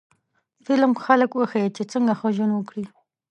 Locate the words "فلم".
0.65-0.91